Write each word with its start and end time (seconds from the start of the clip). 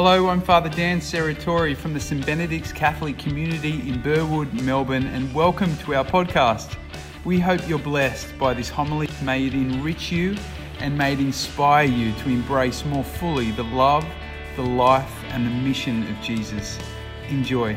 Hello, 0.00 0.28
I'm 0.28 0.40
Father 0.40 0.68
Dan 0.68 1.00
Serratori 1.00 1.76
from 1.76 1.92
the 1.92 1.98
St 1.98 2.24
Benedict's 2.24 2.70
Catholic 2.70 3.18
community 3.18 3.80
in 3.88 4.00
Burwood, 4.00 4.54
Melbourne, 4.62 5.08
and 5.08 5.34
welcome 5.34 5.76
to 5.78 5.96
our 5.96 6.04
podcast. 6.04 6.76
We 7.24 7.40
hope 7.40 7.68
you're 7.68 7.80
blessed 7.80 8.38
by 8.38 8.54
this 8.54 8.68
homily. 8.68 9.08
May 9.24 9.48
it 9.48 9.54
enrich 9.54 10.12
you 10.12 10.36
and 10.78 10.96
may 10.96 11.14
it 11.14 11.18
inspire 11.18 11.88
you 11.88 12.12
to 12.12 12.28
embrace 12.28 12.84
more 12.84 13.02
fully 13.02 13.50
the 13.50 13.64
love, 13.64 14.06
the 14.54 14.62
life, 14.62 15.12
and 15.30 15.44
the 15.44 15.50
mission 15.50 16.04
of 16.04 16.22
Jesus. 16.22 16.78
Enjoy. 17.28 17.76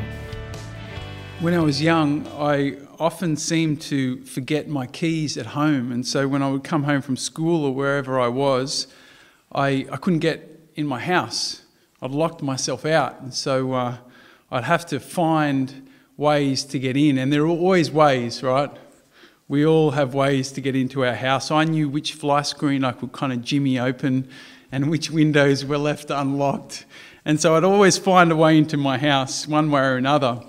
When 1.40 1.54
I 1.54 1.58
was 1.58 1.82
young, 1.82 2.28
I 2.28 2.76
often 3.00 3.36
seemed 3.36 3.80
to 3.80 4.22
forget 4.26 4.68
my 4.68 4.86
keys 4.86 5.36
at 5.36 5.46
home, 5.46 5.90
and 5.90 6.06
so 6.06 6.28
when 6.28 6.40
I 6.40 6.50
would 6.50 6.62
come 6.62 6.84
home 6.84 7.02
from 7.02 7.16
school 7.16 7.64
or 7.64 7.74
wherever 7.74 8.20
I 8.20 8.28
was, 8.28 8.86
I, 9.50 9.88
I 9.90 9.96
couldn't 9.96 10.20
get 10.20 10.70
in 10.76 10.86
my 10.86 11.00
house 11.00 11.61
I'd 12.02 12.10
locked 12.10 12.42
myself 12.42 12.84
out. 12.84 13.20
And 13.20 13.32
so 13.32 13.72
uh, 13.72 13.96
I'd 14.50 14.64
have 14.64 14.84
to 14.86 14.98
find 14.98 15.88
ways 16.16 16.64
to 16.64 16.78
get 16.80 16.96
in. 16.96 17.16
And 17.16 17.32
there 17.32 17.42
are 17.42 17.48
always 17.48 17.92
ways, 17.92 18.42
right? 18.42 18.70
We 19.46 19.64
all 19.64 19.92
have 19.92 20.12
ways 20.12 20.50
to 20.52 20.60
get 20.60 20.74
into 20.74 21.04
our 21.04 21.14
house. 21.14 21.52
I 21.52 21.62
knew 21.64 21.88
which 21.88 22.14
fly 22.14 22.42
screen 22.42 22.84
I 22.84 22.92
could 22.92 23.12
kind 23.12 23.32
of 23.32 23.42
jimmy 23.42 23.78
open 23.78 24.28
and 24.72 24.90
which 24.90 25.10
windows 25.10 25.64
were 25.64 25.78
left 25.78 26.10
unlocked. 26.10 26.86
And 27.24 27.40
so 27.40 27.54
I'd 27.54 27.62
always 27.62 27.98
find 27.98 28.32
a 28.32 28.36
way 28.36 28.58
into 28.58 28.76
my 28.76 28.98
house, 28.98 29.46
one 29.46 29.70
way 29.70 29.82
or 29.82 29.96
another. 29.96 30.42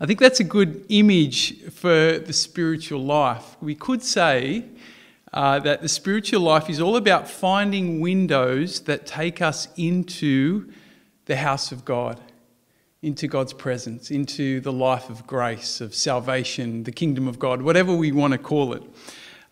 I 0.00 0.06
think 0.06 0.18
that's 0.18 0.40
a 0.40 0.44
good 0.44 0.84
image 0.88 1.62
for 1.70 2.18
the 2.18 2.32
spiritual 2.32 3.04
life. 3.04 3.56
We 3.60 3.74
could 3.76 4.02
say 4.02 4.64
uh, 5.32 5.60
that 5.60 5.80
the 5.80 5.88
spiritual 5.88 6.40
life 6.40 6.68
is 6.68 6.80
all 6.80 6.96
about 6.96 7.28
finding 7.28 8.00
windows 8.00 8.80
that 8.82 9.06
take 9.06 9.40
us 9.40 9.68
into 9.76 10.70
the 11.26 11.36
house 11.36 11.70
of 11.70 11.84
God, 11.84 12.20
into 13.02 13.28
God's 13.28 13.52
presence, 13.52 14.10
into 14.10 14.60
the 14.60 14.72
life 14.72 15.08
of 15.08 15.26
grace, 15.26 15.80
of 15.80 15.94
salvation, 15.94 16.82
the 16.82 16.92
kingdom 16.92 17.28
of 17.28 17.38
God, 17.38 17.62
whatever 17.62 17.94
we 17.94 18.10
want 18.10 18.32
to 18.32 18.38
call 18.38 18.72
it, 18.72 18.82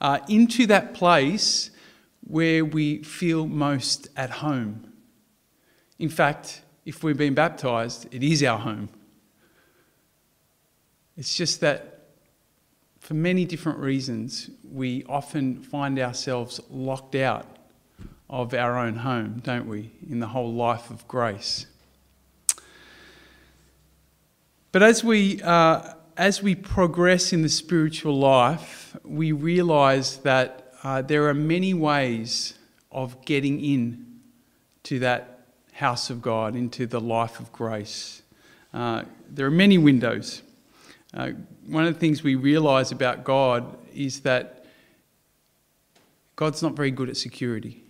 uh, 0.01 0.19
into 0.29 0.67
that 0.67 0.95
place 0.95 1.71
where 2.27 2.65
we 2.65 3.03
feel 3.03 3.47
most 3.47 4.09
at 4.17 4.31
home. 4.31 4.93
In 5.99 6.09
fact, 6.09 6.63
if 6.85 7.03
we've 7.03 7.17
been 7.17 7.35
baptized, 7.35 8.13
it 8.13 8.23
is 8.23 8.43
our 8.43 8.59
home. 8.59 8.89
It's 11.17 11.37
just 11.37 11.61
that 11.61 11.98
for 12.99 13.15
many 13.15 13.45
different 13.45 13.79
reasons, 13.79 14.51
we 14.71 15.05
often 15.09 15.63
find 15.63 15.99
ourselves 15.99 16.61
locked 16.71 17.15
out 17.15 17.47
of 18.29 18.53
our 18.53 18.77
own 18.77 18.97
home, 18.97 19.41
don't 19.43 19.67
we, 19.67 19.91
in 20.09 20.21
the 20.21 20.27
whole 20.27 20.53
life 20.53 20.91
of 20.91 21.07
grace. 21.09 21.67
But 24.71 24.83
as 24.83 25.03
we, 25.03 25.41
uh, 25.43 25.95
as 26.17 26.43
we 26.43 26.55
progress 26.55 27.33
in 27.33 27.43
the 27.43 27.49
spiritual 27.49 28.19
life, 28.19 28.97
we 29.03 29.33
realize 29.33 30.19
that 30.19 30.75
uh, 30.83 31.03
there 31.03 31.27
are 31.29 31.35
many 31.35 31.73
ways 31.73 32.55
of 32.93 33.25
getting 33.25 33.65
in 33.65 34.21
to 34.85 34.99
that 34.99 35.47
house 35.73 36.11
of 36.11 36.21
God, 36.21 36.57
into 36.57 36.87
the 36.87 37.01
life 37.01 37.41
of 37.41 37.53
grace. 37.53 38.23
Uh, 38.75 39.05
there 39.31 39.47
are 39.47 39.51
many 39.51 39.79
windows. 39.79 40.43
Uh, 41.15 41.31
one 41.67 41.87
of 41.87 41.95
the 41.95 42.01
things 42.01 42.23
we 42.23 42.35
realize 42.35 42.93
about 42.93 43.25
God 43.25 43.79
is 43.95 44.21
that 44.21 44.67
God's 46.37 46.63
not 46.63 46.75
very 46.75 46.91
good 46.91 47.09
at 47.09 47.17
security. 47.17 47.83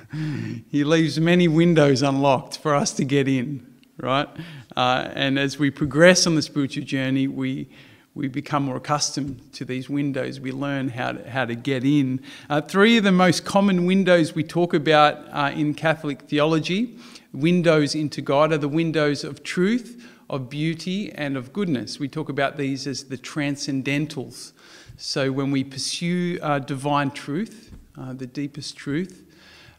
he 0.70 0.84
leaves 0.84 1.20
many 1.20 1.48
windows 1.48 2.02
unlocked 2.02 2.58
for 2.58 2.74
us 2.74 2.92
to 2.94 3.04
get 3.04 3.28
in, 3.28 3.66
right? 3.98 4.28
Uh, 4.76 5.08
and 5.14 5.38
as 5.38 5.58
we 5.58 5.70
progress 5.70 6.26
on 6.26 6.34
the 6.34 6.42
spiritual 6.42 6.84
journey, 6.84 7.28
we, 7.28 7.68
we 8.14 8.28
become 8.28 8.64
more 8.64 8.76
accustomed 8.76 9.52
to 9.52 9.64
these 9.64 9.88
windows. 9.90 10.40
We 10.40 10.52
learn 10.52 10.88
how 10.88 11.12
to, 11.12 11.30
how 11.30 11.44
to 11.44 11.54
get 11.54 11.84
in. 11.84 12.22
Uh, 12.48 12.60
three 12.60 12.96
of 12.96 13.04
the 13.04 13.12
most 13.12 13.44
common 13.44 13.86
windows 13.86 14.34
we 14.34 14.42
talk 14.44 14.72
about 14.72 15.18
uh, 15.30 15.52
in 15.54 15.74
Catholic 15.74 16.22
theology 16.22 16.98
windows 17.36 17.94
into 17.94 18.22
God 18.22 18.52
are 18.52 18.58
the 18.58 18.68
windows 18.68 19.22
of 19.22 19.42
truth, 19.42 20.02
of 20.28 20.50
beauty 20.50 21.12
and 21.12 21.36
of 21.36 21.52
goodness. 21.52 21.98
We 21.98 22.08
talk 22.08 22.28
about 22.28 22.56
these 22.56 22.86
as 22.86 23.04
the 23.04 23.16
transcendentals. 23.16 24.52
So 24.96 25.30
when 25.30 25.50
we 25.50 25.62
pursue 25.62 26.38
uh, 26.42 26.58
divine 26.58 27.10
truth, 27.10 27.72
uh, 27.98 28.12
the 28.12 28.26
deepest 28.26 28.76
truth, 28.76 29.24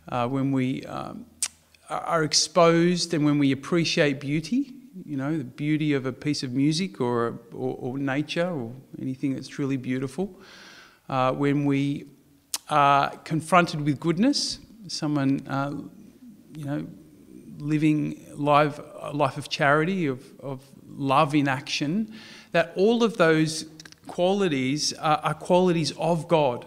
uh, 0.10 0.28
when 0.28 0.52
we 0.52 0.84
um, 0.86 1.26
are 1.90 2.24
exposed 2.24 3.14
and 3.14 3.26
when 3.26 3.40
we 3.40 3.52
appreciate 3.52 4.20
beauty, 4.20 4.74
you 5.06 5.18
know, 5.18 5.38
the 5.38 5.44
beauty 5.44 5.94
of 5.94 6.06
a 6.06 6.14
piece 6.14 6.44
of 6.44 6.54
music 6.54 7.00
or, 7.02 7.40
or, 7.54 7.76
or 7.80 7.98
nature 7.98 8.50
or 8.50 8.72
anything 9.02 9.36
that's 9.36 9.48
truly 9.48 9.78
beautiful, 9.78 10.40
uh, 11.10 11.32
when 11.32 11.66
we 11.66 12.06
are 12.70 13.10
confronted 13.18 13.82
with 13.82 14.00
goodness, 14.00 14.60
someone, 14.88 15.46
uh, 15.48 15.72
you 16.56 16.66
know, 16.66 16.88
living 17.58 18.26
life, 18.36 18.80
a 19.02 19.12
life 19.14 19.38
of 19.38 19.50
charity, 19.50 20.08
of, 20.08 20.24
of 20.40 20.62
love 20.88 21.36
in 21.36 21.48
action, 21.48 22.14
that 22.52 22.74
all 22.76 23.04
of 23.04 23.18
those 23.18 23.66
qualities 24.08 24.94
are, 24.94 25.20
are 25.24 25.34
qualities 25.34 25.92
of 25.98 26.28
God. 26.28 26.66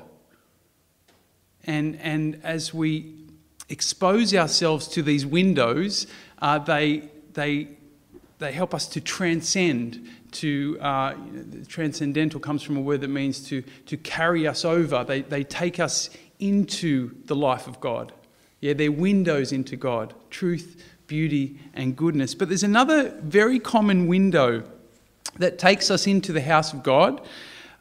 And, 1.65 1.99
and 2.01 2.41
as 2.43 2.73
we 2.73 3.15
expose 3.69 4.35
ourselves 4.35 4.89
to 4.89 5.03
these 5.03 5.25
windows, 5.25 6.07
uh, 6.41 6.59
they, 6.59 7.09
they, 7.35 7.69
they 8.39 8.53
help 8.53 8.75
us 8.75 8.87
to 8.89 9.01
transcend. 9.01 10.09
To 10.33 10.79
uh, 10.81 11.15
transcendental 11.67 12.39
comes 12.39 12.63
from 12.63 12.77
a 12.77 12.81
word 12.81 13.01
that 13.01 13.09
means 13.09 13.41
to, 13.49 13.63
to 13.87 13.97
carry 13.97 14.47
us 14.47 14.65
over. 14.65 15.03
They, 15.05 15.23
they 15.23 15.43
take 15.43 15.81
us 15.81 16.11
into 16.39 17.11
the 17.27 17.35
life 17.35 17.67
of 17.67 17.81
God. 17.81 18.13
Yeah, 18.61 18.75
they're 18.75 18.93
windows 18.93 19.53
into 19.53 19.77
God 19.77 20.15
truth, 20.31 20.83
beauty, 21.07 21.59
and 21.75 21.97
goodness. 21.97 22.35
But 22.35 22.49
there's 22.49 22.63
another 22.63 23.11
very 23.23 23.59
common 23.59 24.07
window 24.07 24.63
that 25.39 25.59
takes 25.59 25.91
us 25.91 26.07
into 26.07 26.33
the 26.33 26.41
house 26.41 26.73
of 26.73 26.83
God. 26.83 27.21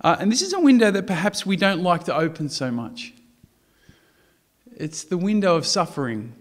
Uh, 0.02 0.16
and 0.20 0.32
this 0.32 0.42
is 0.42 0.54
a 0.54 0.60
window 0.60 0.92
that 0.92 1.06
perhaps 1.06 1.46
we 1.46 1.56
don't 1.56 1.84
like 1.84 2.06
to 2.06 2.16
open 2.16 2.50
so 2.50 2.72
much. 2.72 3.14
It's 4.78 5.04
the 5.04 5.18
window 5.18 5.56
of 5.56 5.66
suffering. 5.66 6.34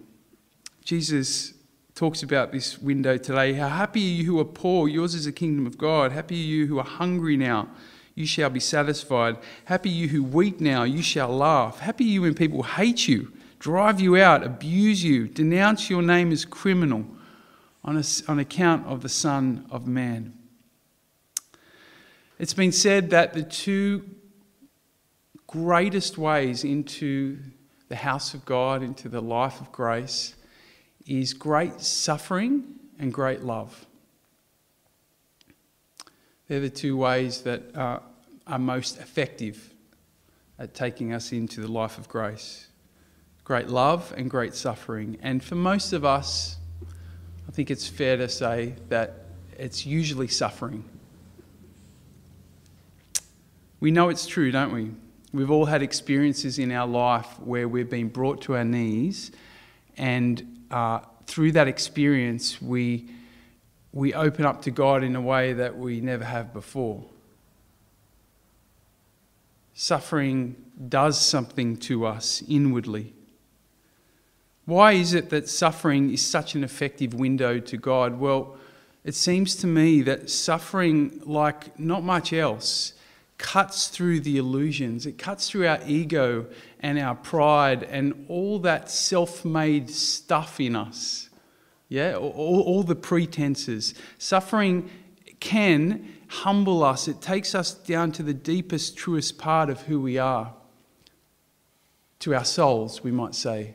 Jesus 0.84 1.54
talks 1.96 2.22
about 2.22 2.52
this 2.52 2.78
window 2.78 3.16
today. 3.16 3.54
How 3.54 3.68
happy 3.68 4.00
are 4.00 4.14
you 4.14 4.24
who 4.24 4.38
are 4.38 4.44
poor? 4.44 4.86
Yours 4.88 5.14
is 5.14 5.24
the 5.24 5.32
kingdom 5.32 5.66
of 5.66 5.76
God. 5.76 6.12
Happy 6.12 6.36
are 6.36 6.46
you 6.46 6.66
who 6.66 6.78
are 6.78 6.84
hungry 6.84 7.36
now. 7.36 7.68
You 8.14 8.26
shall 8.26 8.50
be 8.50 8.60
satisfied. 8.60 9.36
Happy 9.64 9.90
you 9.90 10.08
who 10.08 10.22
weep 10.22 10.60
now. 10.60 10.84
You 10.84 11.02
shall 11.02 11.36
laugh. 11.36 11.80
Happy 11.80 12.04
you 12.04 12.22
when 12.22 12.34
people 12.34 12.62
hate 12.62 13.08
you 13.08 13.32
drive 13.58 14.00
you 14.00 14.16
out, 14.16 14.44
abuse 14.44 15.02
you, 15.02 15.26
denounce 15.28 15.90
your 15.90 16.02
name 16.02 16.32
as 16.32 16.44
criminal 16.44 17.04
on, 17.84 17.96
a, 17.96 18.04
on 18.28 18.38
account 18.38 18.86
of 18.86 19.02
the 19.02 19.08
Son 19.08 19.66
of 19.70 19.86
Man. 19.86 20.34
It's 22.38 22.54
been 22.54 22.72
said 22.72 23.10
that 23.10 23.32
the 23.32 23.42
two 23.42 24.04
greatest 25.46 26.18
ways 26.18 26.62
into 26.62 27.38
the 27.88 27.96
house 27.96 28.34
of 28.34 28.44
God, 28.44 28.82
into 28.82 29.08
the 29.08 29.20
life 29.20 29.60
of 29.60 29.72
grace, 29.72 30.34
is 31.06 31.32
great 31.32 31.80
suffering 31.80 32.64
and 32.98 33.12
great 33.12 33.42
love. 33.42 33.86
They're 36.46 36.60
the 36.60 36.70
two 36.70 36.96
ways 36.96 37.42
that 37.42 37.74
uh, 37.74 38.00
are 38.46 38.58
most 38.58 38.98
effective 38.98 39.74
at 40.58 40.74
taking 40.74 41.12
us 41.12 41.32
into 41.32 41.60
the 41.60 41.68
life 41.68 41.98
of 41.98 42.08
grace 42.08 42.68
great 43.48 43.68
love 43.68 44.12
and 44.14 44.28
great 44.28 44.54
suffering. 44.54 45.16
And 45.22 45.42
for 45.42 45.54
most 45.54 45.94
of 45.94 46.04
us, 46.04 46.58
I 47.48 47.50
think 47.50 47.70
it's 47.70 47.86
fair 47.88 48.18
to 48.18 48.28
say 48.28 48.74
that 48.90 49.24
it's 49.56 49.86
usually 49.86 50.28
suffering. 50.28 50.84
We 53.80 53.90
know 53.90 54.10
it's 54.10 54.26
true, 54.26 54.50
don't 54.50 54.70
we? 54.70 54.90
We've 55.32 55.50
all 55.50 55.64
had 55.64 55.82
experiences 55.82 56.58
in 56.58 56.70
our 56.70 56.86
life 56.86 57.40
where 57.40 57.66
we've 57.66 57.88
been 57.88 58.08
brought 58.08 58.42
to 58.42 58.54
our 58.54 58.64
knees, 58.64 59.32
and 59.96 60.66
uh, 60.70 61.00
through 61.26 61.52
that 61.52 61.68
experience, 61.68 62.60
we, 62.60 63.08
we 63.92 64.12
open 64.12 64.44
up 64.44 64.60
to 64.62 64.70
God 64.70 65.02
in 65.02 65.16
a 65.16 65.22
way 65.22 65.54
that 65.54 65.78
we 65.78 66.02
never 66.02 66.24
have 66.24 66.52
before. 66.52 67.02
Suffering 69.72 70.54
does 70.90 71.18
something 71.18 71.78
to 71.78 72.04
us 72.04 72.42
inwardly. 72.46 73.14
Why 74.68 74.92
is 74.92 75.14
it 75.14 75.30
that 75.30 75.48
suffering 75.48 76.12
is 76.12 76.20
such 76.20 76.54
an 76.54 76.62
effective 76.62 77.14
window 77.14 77.58
to 77.58 77.76
God? 77.78 78.20
Well, 78.20 78.58
it 79.02 79.14
seems 79.14 79.56
to 79.56 79.66
me 79.66 80.02
that 80.02 80.28
suffering, 80.28 81.22
like 81.24 81.80
not 81.80 82.04
much 82.04 82.34
else, 82.34 82.92
cuts 83.38 83.88
through 83.88 84.20
the 84.20 84.36
illusions. 84.36 85.06
It 85.06 85.16
cuts 85.16 85.48
through 85.48 85.66
our 85.66 85.78
ego 85.86 86.48
and 86.80 86.98
our 86.98 87.14
pride 87.14 87.84
and 87.84 88.26
all 88.28 88.58
that 88.58 88.90
self 88.90 89.42
made 89.42 89.88
stuff 89.88 90.60
in 90.60 90.76
us 90.76 91.30
Yeah, 91.88 92.16
all, 92.16 92.60
all 92.60 92.82
the 92.82 92.94
pretenses. 92.94 93.94
Suffering 94.18 94.90
can 95.40 96.14
humble 96.28 96.84
us, 96.84 97.08
it 97.08 97.22
takes 97.22 97.54
us 97.54 97.72
down 97.72 98.12
to 98.12 98.22
the 98.22 98.34
deepest, 98.34 98.98
truest 98.98 99.38
part 99.38 99.70
of 99.70 99.80
who 99.80 99.98
we 99.98 100.18
are, 100.18 100.52
to 102.18 102.34
our 102.34 102.44
souls, 102.44 103.02
we 103.02 103.10
might 103.10 103.34
say. 103.34 103.74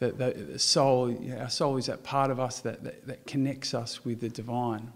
That 0.00 0.18
the 0.18 0.58
soul, 0.58 1.16
our 1.38 1.50
soul 1.50 1.76
is 1.76 1.86
that 1.86 2.04
part 2.04 2.30
of 2.30 2.38
us 2.38 2.60
that, 2.60 2.84
that, 2.84 3.06
that 3.08 3.26
connects 3.26 3.74
us 3.74 4.04
with 4.04 4.20
the 4.20 4.28
divine. 4.28 4.92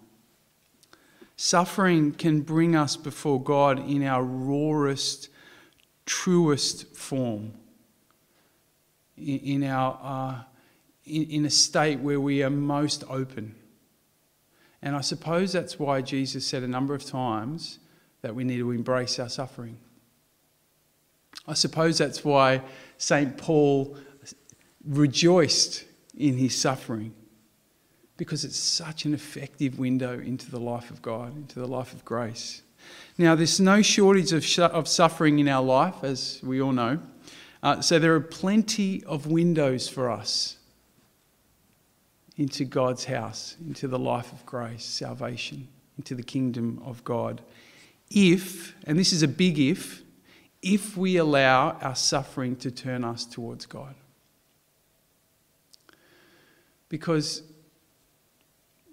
Suffering 1.37 2.12
can 2.12 2.43
bring 2.43 2.76
us 2.76 2.96
before 2.96 3.43
God 3.43 3.88
in 3.88 4.04
our 4.04 4.22
rawest, 4.22 5.28
truest 6.06 6.94
form, 6.94 7.52
in, 9.16 9.38
in 9.38 9.64
our, 9.64 9.99
uh, 10.00 10.43
in, 11.04 11.25
in 11.31 11.44
a 11.46 11.50
state 11.50 11.99
where 11.99 12.20
we 12.20 12.44
are 12.44 12.50
most 12.50 13.02
open. 13.08 13.56
And 14.82 14.94
I 14.94 15.00
suppose 15.00 15.52
that's 15.52 15.81
why 15.81 16.00
Jesus 16.00 16.46
said 16.46 16.62
a 16.62 16.69
number 16.69 16.94
of 16.94 17.04
times 17.04 17.81
that 18.20 18.34
we 18.34 18.44
need 18.44 18.58
to 18.58 18.70
embrace 18.70 19.19
our 19.19 19.28
suffering. 19.28 19.78
I 21.46 21.54
suppose 21.54 21.99
that's 21.99 22.25
why 22.25 22.62
St. 22.99 23.37
Paul 23.37 23.96
rejoiced 24.84 25.84
in 26.17 26.37
his 26.37 26.55
suffering 26.56 27.14
because 28.17 28.44
it's 28.44 28.58
such 28.58 29.05
an 29.05 29.14
effective 29.14 29.79
window 29.79 30.19
into 30.19 30.50
the 30.50 30.61
life 30.61 30.90
of 30.90 31.02
God, 31.02 31.34
into 31.37 31.58
the 31.58 31.67
life 31.67 31.93
of 31.93 32.05
grace. 32.05 32.62
Now, 33.19 33.34
there's 33.34 33.61
no 33.61 33.82
shortage 33.82 34.32
of, 34.32 34.44
of 34.73 34.88
suffering 34.88 35.38
in 35.38 35.49
our 35.49 35.62
life, 35.62 36.02
as 36.02 36.40
we 36.43 36.61
all 36.61 36.73
know. 36.73 37.00
Uh, 37.62 37.81
so 37.81 37.99
there 37.99 38.14
are 38.14 38.20
plenty 38.20 39.05
of 39.05 39.26
windows 39.26 39.88
for 39.88 40.11
us 40.11 40.56
into 42.37 42.64
God's 42.64 43.05
house, 43.05 43.56
into 43.64 43.87
the 43.87 43.99
life 43.99 44.32
of 44.32 44.44
grace, 44.46 44.85
salvation, 44.85 45.69
into 45.99 46.14
the 46.14 46.23
kingdom 46.23 46.82
of 46.85 47.05
God. 47.05 47.40
If, 48.11 48.75
and 48.85 48.99
this 48.99 49.12
is 49.12 49.23
a 49.23 49.28
big 49.28 49.58
if, 49.58 50.02
if 50.61 50.96
we 50.96 51.17
allow 51.17 51.73
our 51.81 51.94
suffering 51.94 52.56
to 52.56 52.70
turn 52.70 53.05
us 53.05 53.25
towards 53.25 53.67
God. 53.67 53.94
Because 56.92 57.42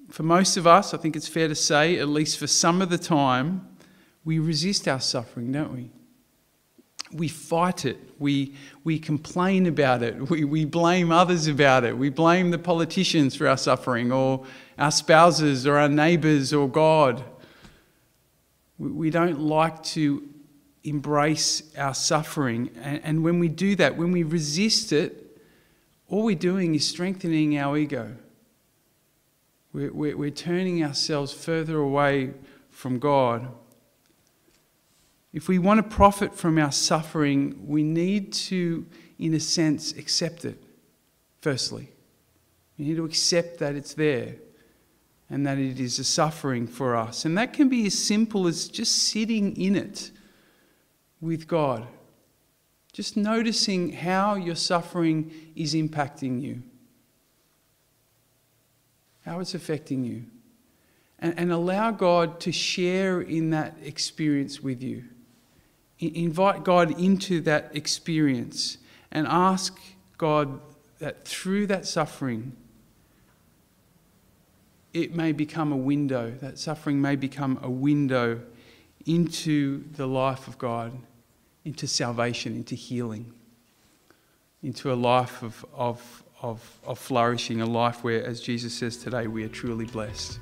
for 0.09 0.23
most 0.23 0.55
of 0.55 0.65
us, 0.65 0.93
I 0.93 0.97
think 0.97 1.17
it's 1.17 1.27
fair 1.27 1.49
to 1.49 1.53
say, 1.53 1.99
at 1.99 2.07
least 2.07 2.39
for 2.39 2.47
some 2.47 2.81
of 2.81 2.89
the 2.89 2.97
time, 2.97 3.67
we 4.23 4.39
resist 4.39 4.87
our 4.87 5.01
suffering, 5.01 5.51
don't 5.51 5.73
we? 5.73 5.91
We 7.11 7.27
fight 7.27 7.83
it. 7.83 7.97
We, 8.17 8.55
we 8.85 8.99
complain 8.99 9.65
about 9.65 10.01
it. 10.01 10.29
We, 10.29 10.45
we 10.45 10.63
blame 10.63 11.11
others 11.11 11.47
about 11.47 11.83
it. 11.83 11.97
We 11.97 12.09
blame 12.09 12.51
the 12.51 12.57
politicians 12.57 13.35
for 13.35 13.49
our 13.49 13.57
suffering, 13.57 14.13
or 14.13 14.45
our 14.77 14.91
spouses, 14.91 15.67
or 15.67 15.77
our 15.77 15.89
neighbours, 15.89 16.53
or 16.53 16.69
God. 16.69 17.21
We, 18.77 18.91
we 18.91 19.09
don't 19.09 19.41
like 19.41 19.83
to 19.95 20.23
embrace 20.85 21.63
our 21.77 21.93
suffering. 21.93 22.69
And, 22.81 23.01
and 23.03 23.23
when 23.25 23.39
we 23.39 23.49
do 23.49 23.75
that, 23.75 23.97
when 23.97 24.13
we 24.13 24.23
resist 24.23 24.93
it, 24.93 25.28
all 26.09 26.23
we're 26.23 26.35
doing 26.35 26.75
is 26.75 26.88
strengthening 26.88 27.57
our 27.57 27.77
ego. 27.77 28.15
We're, 29.71 29.94
we're, 29.94 30.17
we're 30.17 30.31
turning 30.31 30.83
ourselves 30.83 31.31
further 31.31 31.77
away 31.77 32.31
from 32.71 32.97
God. 32.97 33.47
If 35.31 35.47
we 35.47 35.59
want 35.59 35.77
to 35.77 35.95
profit 35.95 36.33
from 36.33 36.57
our 36.57 36.71
suffering, 36.71 37.67
we 37.67 37.83
need 37.83 38.33
to, 38.33 38.88
in 39.19 39.35
a 39.35 39.39
sense, 39.39 39.91
accept 39.91 40.44
it, 40.45 40.57
firstly. 41.41 41.91
We 42.77 42.85
need 42.85 42.95
to 42.95 43.06
accept 43.06 43.59
that 43.59 43.75
it's 43.75 43.94
there 43.94 44.35
and 45.29 45.45
that 45.45 45.59
it 45.59 45.79
is 45.79 46.00
a 46.00 46.03
suffering 46.03 46.65
for 46.65 46.95
us. 46.95 47.25
And 47.25 47.38
that 47.38 47.53
can 47.53 47.69
be 47.69 47.85
as 47.85 47.94
simple 47.94 48.47
as 48.47 48.67
just 48.67 48.95
sitting 49.09 49.56
in 49.56 49.75
it 49.75 50.09
with 51.21 51.47
God. 51.47 51.85
Just 52.99 53.15
noticing 53.15 53.93
how 53.93 54.35
your 54.35 54.57
suffering 54.57 55.31
is 55.55 55.73
impacting 55.73 56.41
you, 56.41 56.61
how 59.23 59.39
it's 59.39 59.53
affecting 59.53 60.03
you. 60.03 60.25
And, 61.17 61.33
and 61.39 61.49
allow 61.49 61.91
God 61.91 62.41
to 62.41 62.51
share 62.51 63.21
in 63.21 63.51
that 63.51 63.77
experience 63.81 64.61
with 64.61 64.83
you. 64.83 65.05
I, 66.01 66.11
invite 66.13 66.65
God 66.65 66.99
into 66.99 67.39
that 67.43 67.73
experience 67.73 68.79
and 69.13 69.25
ask 69.27 69.79
God 70.17 70.59
that 70.99 71.25
through 71.25 71.67
that 71.67 71.85
suffering, 71.85 72.51
it 74.93 75.15
may 75.15 75.31
become 75.31 75.71
a 75.71 75.77
window, 75.77 76.31
that 76.41 76.59
suffering 76.59 77.01
may 77.01 77.15
become 77.15 77.61
a 77.63 77.69
window 77.69 78.41
into 79.05 79.85
the 79.93 80.05
life 80.05 80.49
of 80.49 80.57
God 80.57 80.91
into 81.69 81.86
salvation, 81.86 82.56
into 82.56 82.74
healing, 82.74 83.31
into 84.63 84.92
a 84.92 84.95
life 84.95 85.44
of, 85.44 85.63
of, 85.71 86.24
of, 86.42 86.80
of 86.83 86.98
flourishing, 86.98 87.62
a 87.62 87.66
life 87.66 88.04
where, 88.04 88.25
as 88.25 88.42
Jesus 88.42 88.74
says 88.74 88.98
today, 88.98 89.27
we 89.27 89.44
are 89.44 89.48
truly 89.48 89.86
blessed. 89.86 90.39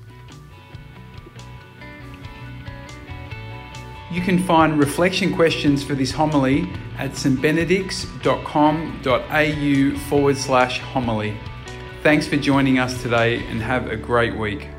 You 4.10 4.22
can 4.22 4.42
find 4.42 4.80
reflection 4.80 5.36
questions 5.36 5.84
for 5.84 5.96
this 5.96 6.12
homily 6.12 6.72
at 6.98 7.12
stbenedicts.com.au 7.12 10.00
forward 10.08 10.38
slash 10.38 10.80
homily. 10.80 11.38
Thanks 12.04 12.26
for 12.26 12.38
joining 12.38 12.80
us 12.80 13.02
today 13.02 13.46
and 13.48 13.62
have 13.62 13.92
a 13.92 13.98
great 13.98 14.38
week. 14.38 14.70